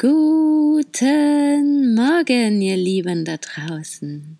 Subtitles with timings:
[0.00, 4.38] Guten Morgen, ihr Lieben da draußen.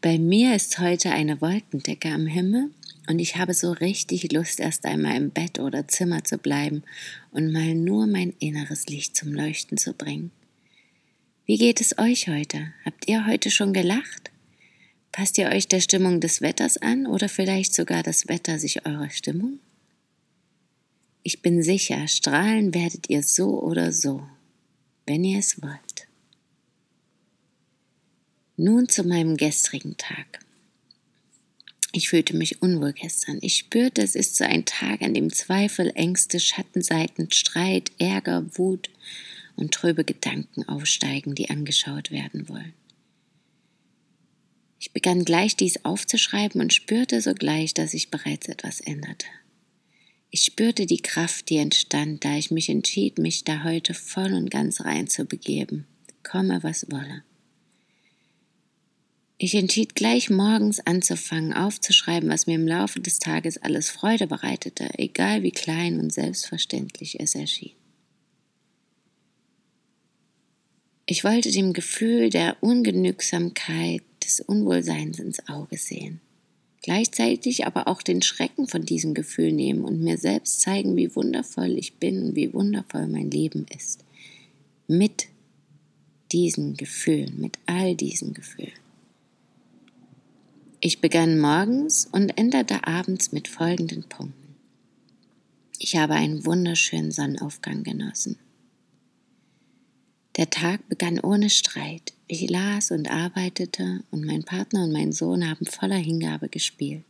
[0.00, 2.72] Bei mir ist heute eine Wolkendecke am Himmel
[3.08, 6.82] und ich habe so richtig Lust, erst einmal im Bett oder Zimmer zu bleiben
[7.30, 10.32] und mal nur mein inneres Licht zum Leuchten zu bringen.
[11.46, 12.72] Wie geht es euch heute?
[12.84, 14.32] Habt ihr heute schon gelacht?
[15.12, 19.10] Passt ihr euch der Stimmung des Wetters an oder vielleicht sogar das Wetter sich eurer
[19.10, 19.60] Stimmung?
[21.22, 24.26] Ich bin sicher, strahlen werdet ihr so oder so
[25.06, 26.06] wenn ihr es wollt.
[28.56, 30.40] Nun zu meinem gestrigen Tag.
[31.92, 33.38] Ich fühlte mich unwohl gestern.
[33.42, 38.88] Ich spürte, es ist so ein Tag, an dem Zweifel, Ängste, Schattenseiten, Streit, Ärger, Wut
[39.56, 42.72] und tröbe Gedanken aufsteigen, die angeschaut werden wollen.
[44.80, 49.26] Ich begann gleich dies aufzuschreiben und spürte sogleich, dass sich bereits etwas änderte.
[50.34, 54.50] Ich spürte die Kraft, die entstand, da ich mich entschied, mich da heute voll und
[54.50, 55.86] ganz rein zu begeben,
[56.22, 57.22] komme was wolle.
[59.36, 64.88] Ich entschied gleich morgens anzufangen, aufzuschreiben, was mir im Laufe des Tages alles Freude bereitete,
[64.98, 67.76] egal wie klein und selbstverständlich es erschien.
[71.04, 76.22] Ich wollte dem Gefühl der Ungenügsamkeit, des Unwohlseins ins Auge sehen
[76.82, 81.78] gleichzeitig aber auch den Schrecken von diesem Gefühl nehmen und mir selbst zeigen, wie wundervoll
[81.78, 84.04] ich bin und wie wundervoll mein Leben ist.
[84.88, 85.28] Mit
[86.32, 88.72] diesen Gefühlen, mit all diesen Gefühlen.
[90.80, 94.56] Ich begann morgens und änderte abends mit folgenden Punkten.
[95.78, 98.38] Ich habe einen wunderschönen Sonnenaufgang genossen.
[100.36, 102.14] Der Tag begann ohne Streit.
[102.26, 107.04] Ich las und arbeitete und mein Partner und mein Sohn haben voller Hingabe gespielt.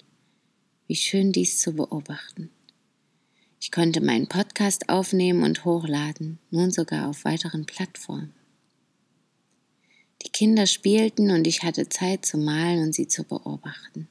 [0.89, 2.51] Wie schön dies zu beobachten.
[3.61, 8.35] Ich konnte meinen Podcast aufnehmen und hochladen, nun sogar auf weiteren Plattformen.
[10.25, 14.09] Die Kinder spielten und ich hatte Zeit zu malen und sie zu beobachten.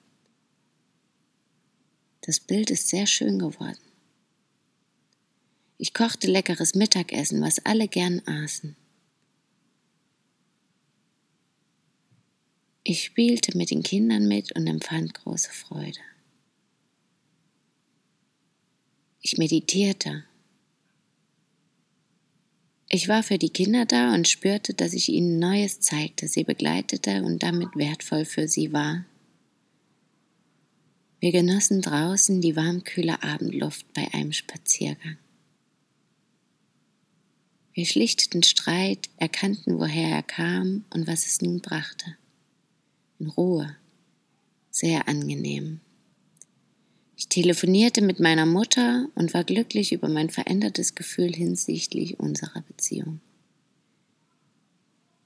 [2.21, 3.77] Das Bild ist sehr schön geworden.
[5.77, 8.77] Ich kochte leckeres Mittagessen, was alle gern aßen.
[12.83, 15.99] Ich spielte mit den Kindern mit und empfand große Freude.
[19.21, 20.23] Ich meditierte.
[22.89, 27.23] Ich war für die Kinder da und spürte, dass ich ihnen Neues zeigte, sie begleitete
[27.23, 29.05] und damit wertvoll für sie war.
[31.19, 35.17] Wir genossen draußen die warmkühle Abendluft bei einem Spaziergang.
[37.73, 42.17] Wir schlichteten Streit, erkannten, woher er kam und was es nun brachte
[43.21, 43.75] in Ruhe.
[44.71, 45.79] Sehr angenehm.
[47.15, 53.21] Ich telefonierte mit meiner Mutter und war glücklich über mein verändertes Gefühl hinsichtlich unserer Beziehung.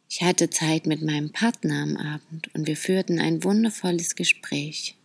[0.10, 4.96] Ich hatte Zeit mit meinem Partner am Abend und wir führten ein wundervolles Gespräch.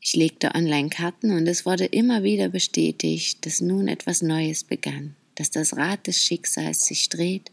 [0.00, 5.50] Ich legte Online-Karten und es wurde immer wieder bestätigt, dass nun etwas Neues begann, dass
[5.50, 7.50] das Rad des Schicksals sich dreht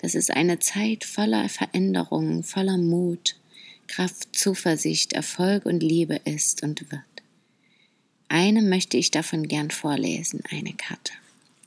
[0.00, 3.36] dass es eine Zeit voller Veränderungen, voller Mut,
[3.86, 7.02] Kraft, Zuversicht, Erfolg und Liebe ist und wird.
[8.28, 11.12] Eine möchte ich davon gern vorlesen, eine Karte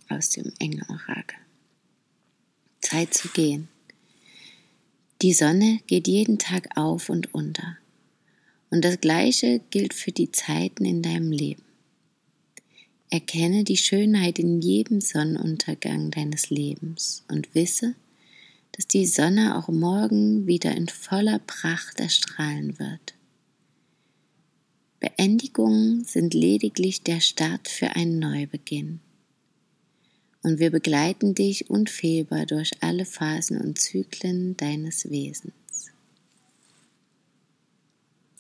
[0.10, 1.38] aus dem Engelorakel.
[2.82, 3.68] Zeit zu gehen.
[5.22, 7.78] Die Sonne geht jeden Tag auf und unter.
[8.72, 11.64] Und das Gleiche gilt für die Zeiten in deinem Leben.
[13.12, 17.94] Erkenne die Schönheit in jedem Sonnenuntergang deines Lebens und wisse,
[18.74, 23.14] dass die Sonne auch morgen wieder in voller Pracht erstrahlen wird.
[25.00, 29.00] Beendigungen sind lediglich der Start für einen Neubeginn.
[30.42, 35.54] Und wir begleiten dich unfehlbar durch alle Phasen und Zyklen deines Wesens.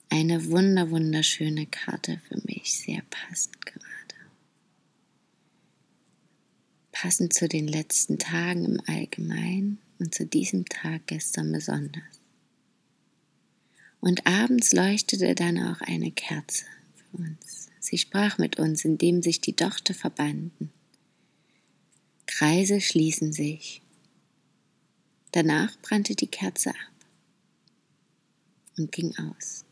[0.09, 3.83] Eine wunder wunderschöne Karte für mich, sehr passend gerade.
[6.91, 12.03] Passend zu den letzten Tagen im Allgemeinen und zu diesem Tag gestern besonders.
[14.01, 17.69] Und abends leuchtete dann auch eine Kerze für uns.
[17.79, 20.73] sie sprach mit uns, indem sich die Dochte verbanden.
[22.25, 23.81] Kreise schließen sich.
[25.31, 26.75] Danach brannte die Kerze ab
[28.77, 29.63] und ging aus.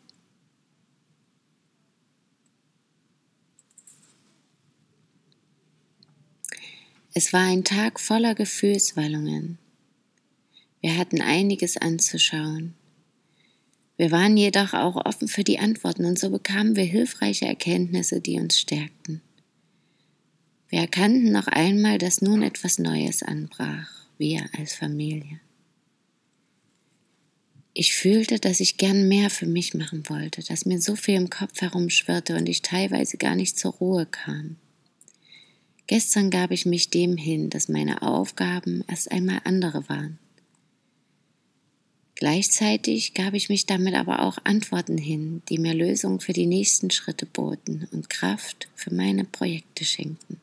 [7.13, 9.57] Es war ein Tag voller Gefühlswallungen.
[10.81, 12.73] Wir hatten einiges anzuschauen.
[13.97, 18.39] Wir waren jedoch auch offen für die Antworten und so bekamen wir hilfreiche Erkenntnisse, die
[18.39, 19.21] uns stärkten.
[20.69, 25.39] Wir erkannten noch einmal, dass nun etwas Neues anbrach, wir als Familie.
[27.73, 31.29] Ich fühlte, dass ich gern mehr für mich machen wollte, dass mir so viel im
[31.29, 34.57] Kopf herumschwirrte und ich teilweise gar nicht zur Ruhe kam.
[35.87, 40.19] Gestern gab ich mich dem hin, dass meine Aufgaben erst einmal andere waren.
[42.21, 46.91] Gleichzeitig gab ich mich damit aber auch Antworten hin, die mir Lösungen für die nächsten
[46.91, 50.39] Schritte boten und Kraft für meine Projekte schenkten.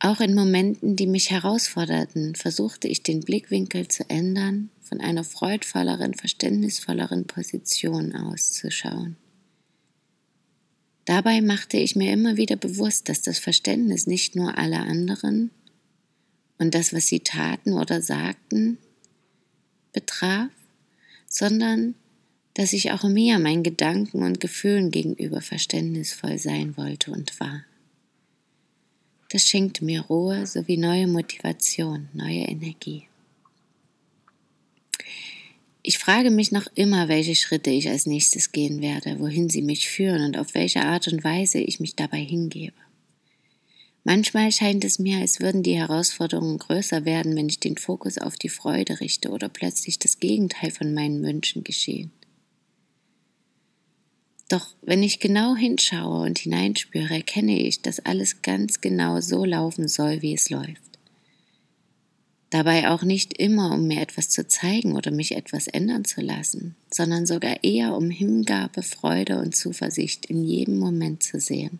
[0.00, 6.14] Auch in Momenten, die mich herausforderten, versuchte ich den Blickwinkel zu ändern, von einer freudvolleren,
[6.14, 9.16] verständnisvolleren Position auszuschauen.
[11.04, 15.50] Dabei machte ich mir immer wieder bewusst, dass das Verständnis nicht nur alle anderen
[16.56, 18.78] und das, was sie taten oder sagten,
[19.92, 20.50] betraf,
[21.28, 21.94] sondern
[22.54, 27.64] dass ich auch mir meinen Gedanken und Gefühlen gegenüber verständnisvoll sein wollte und war.
[29.30, 33.04] Das schenkte mir Ruhe sowie neue Motivation, neue Energie.
[35.82, 39.88] Ich frage mich noch immer, welche Schritte ich als nächstes gehen werde, wohin sie mich
[39.88, 42.74] führen und auf welche Art und Weise ich mich dabei hingebe.
[44.08, 48.36] Manchmal scheint es mir, als würden die Herausforderungen größer werden, wenn ich den Fokus auf
[48.36, 52.10] die Freude richte oder plötzlich das Gegenteil von meinen Wünschen geschehen.
[54.48, 59.88] Doch wenn ich genau hinschaue und hineinspüre, erkenne ich, dass alles ganz genau so laufen
[59.88, 60.98] soll, wie es läuft.
[62.48, 66.76] Dabei auch nicht immer, um mir etwas zu zeigen oder mich etwas ändern zu lassen,
[66.90, 71.78] sondern sogar eher um Hingabe, Freude und Zuversicht in jedem Moment zu sehen.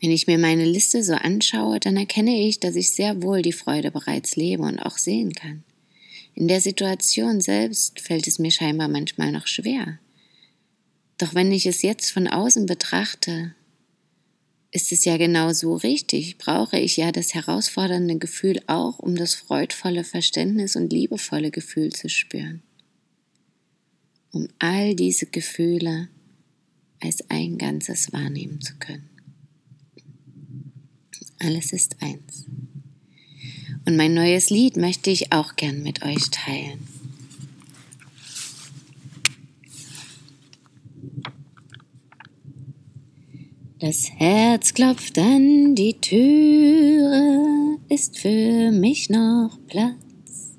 [0.00, 3.52] Wenn ich mir meine Liste so anschaue, dann erkenne ich, dass ich sehr wohl die
[3.52, 5.64] Freude bereits lebe und auch sehen kann.
[6.34, 9.98] In der Situation selbst fällt es mir scheinbar manchmal noch schwer.
[11.16, 13.54] Doch wenn ich es jetzt von außen betrachte,
[14.70, 19.34] ist es ja genau so richtig, brauche ich ja das herausfordernde Gefühl auch, um das
[19.34, 22.62] freudvolle Verständnis und liebevolle Gefühl zu spüren.
[24.32, 26.08] Um all diese Gefühle
[27.00, 29.15] als ein Ganzes wahrnehmen zu können.
[31.46, 32.46] Alles ist eins.
[33.86, 36.80] Und mein neues Lied möchte ich auch gern mit euch teilen.
[43.78, 50.56] Das Herz klopft an die Türe, ist für mich noch Platz.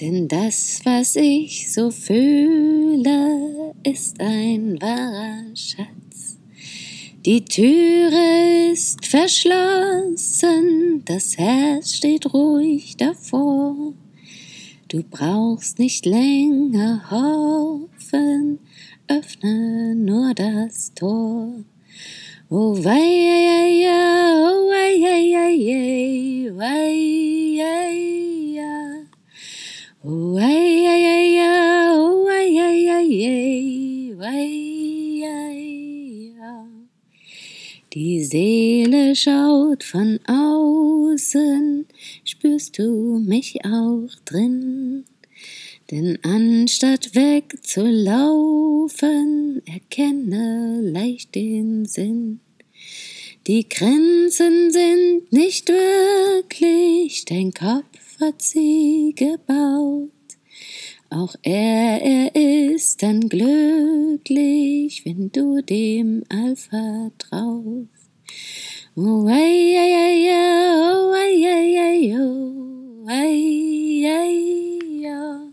[0.00, 5.99] Denn das, was ich so fühle, ist ein wahrer Schatz.
[7.26, 13.92] Die Türe ist verschlossen, das Herz steht ruhig davor.
[14.88, 18.58] Du brauchst nicht länger hoffen,
[19.06, 21.62] öffne nur das Tor.
[22.48, 25.20] Oh, wei, oh, wei, ja,
[26.56, 26.90] wei.
[30.02, 30.88] Oh, wei,
[31.94, 34.69] oh, wei, ja, ja, ja, wei,
[37.92, 41.86] Die Seele schaut von außen,
[42.24, 45.04] spürst du mich auch drin?
[45.90, 52.38] Denn anstatt wegzulaufen, erkenne leicht den Sinn.
[53.48, 60.10] Die Grenzen sind nicht wirklich, dein Kopf hat sie gebaut.
[61.12, 67.88] Auch er, er ist dann glücklich, wenn du dem All vertraust.
[68.94, 75.52] Oh, ei, ei, ei, oh, ei, ei, ei, oh, ei, ei, oh.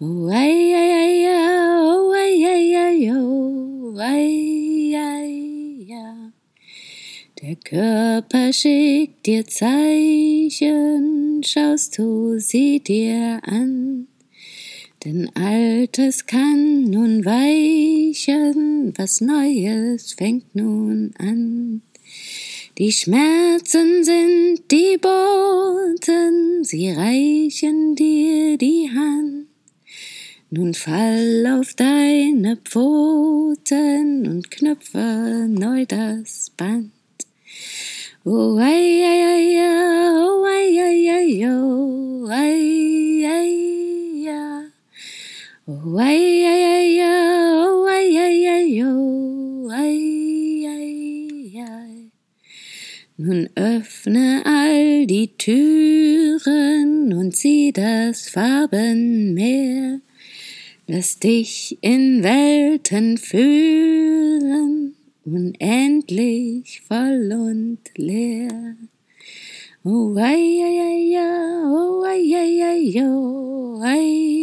[0.00, 6.32] Oh, ei, ei, ei, oh, ei, ei, ei, oh, ei, ei, ja.
[7.40, 14.08] Der Körper schickt dir Zeichen, schaust du sie dir an.
[15.04, 21.82] Denn Altes kann nun weichen, was Neues fängt nun an.
[22.78, 29.46] Die Schmerzen sind die Boten, sie reichen dir die Hand.
[30.50, 36.92] Nun fall auf deine Pfoten und knüpfe neu das Band.
[38.24, 39.60] Oh, ei, ei, ei,
[40.20, 42.85] oh, ei, ei, ei, oh, ei,
[45.68, 52.12] Oh, ei, ei, ei, oh, ei, ei, ei, oh, ei, ei, ei.
[53.16, 59.98] Nun öffne all die Türen und sieh das Farbenmeer.
[60.86, 64.94] Lass dich in Welten führen,
[65.24, 68.76] unendlich voll und leer.
[69.82, 74.35] Oh, ei, ei, ei, oh, ei, ei, ei, oh, ei,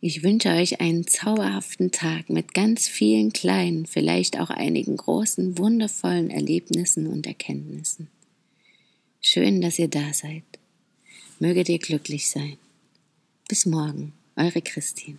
[0.00, 6.30] ich wünsche euch einen zauberhaften Tag mit ganz vielen kleinen, vielleicht auch einigen großen, wundervollen
[6.30, 8.06] Erlebnissen und Erkenntnissen.
[9.20, 10.44] Schön, dass ihr da seid.
[11.40, 12.56] Möget ihr glücklich sein.
[13.48, 15.18] Bis morgen, eure Christine.